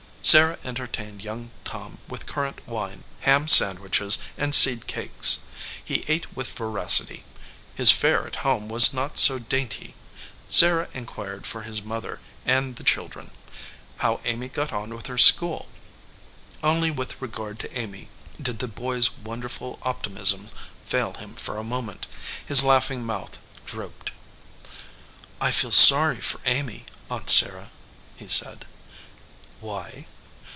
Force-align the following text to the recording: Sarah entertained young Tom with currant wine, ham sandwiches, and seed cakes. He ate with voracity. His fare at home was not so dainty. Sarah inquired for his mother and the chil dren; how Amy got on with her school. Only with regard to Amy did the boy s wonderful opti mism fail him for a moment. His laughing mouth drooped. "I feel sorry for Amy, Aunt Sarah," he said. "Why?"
Sarah 0.23 0.59
entertained 0.63 1.23
young 1.23 1.49
Tom 1.65 1.97
with 2.07 2.27
currant 2.27 2.65
wine, 2.67 3.03
ham 3.21 3.47
sandwiches, 3.47 4.19
and 4.37 4.53
seed 4.53 4.85
cakes. 4.85 5.39
He 5.83 6.05
ate 6.07 6.35
with 6.35 6.53
voracity. 6.55 7.23
His 7.73 7.89
fare 7.91 8.27
at 8.27 8.35
home 8.45 8.69
was 8.69 8.93
not 8.93 9.17
so 9.17 9.39
dainty. 9.39 9.95
Sarah 10.47 10.89
inquired 10.93 11.47
for 11.47 11.63
his 11.63 11.81
mother 11.81 12.19
and 12.45 12.75
the 12.75 12.83
chil 12.83 13.07
dren; 13.07 13.31
how 13.97 14.21
Amy 14.23 14.47
got 14.47 14.71
on 14.71 14.93
with 14.93 15.07
her 15.07 15.17
school. 15.17 15.71
Only 16.61 16.91
with 16.91 17.19
regard 17.19 17.57
to 17.57 17.77
Amy 17.77 18.07
did 18.39 18.59
the 18.59 18.67
boy 18.67 18.97
s 18.99 19.09
wonderful 19.11 19.79
opti 19.81 20.13
mism 20.13 20.49
fail 20.85 21.13
him 21.13 21.33
for 21.33 21.57
a 21.57 21.63
moment. 21.63 22.05
His 22.47 22.63
laughing 22.63 23.03
mouth 23.03 23.39
drooped. 23.65 24.11
"I 25.41 25.49
feel 25.51 25.71
sorry 25.71 26.21
for 26.21 26.39
Amy, 26.45 26.85
Aunt 27.09 27.31
Sarah," 27.31 27.71
he 28.15 28.27
said. 28.27 28.65
"Why?" 29.59 30.07